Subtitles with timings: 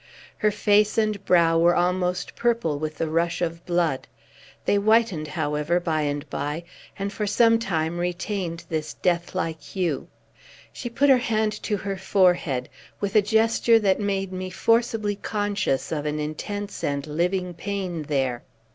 [0.37, 4.07] Her face and brow were almost purple with the rush of blood.
[4.65, 6.63] They whitened, however, by and by,
[6.97, 10.07] and for some time retained this deathlike hue.
[10.73, 12.67] She put her hand to her forehead,
[12.99, 18.41] with a gesture that made me forcibly conscious of an intense and living pain there.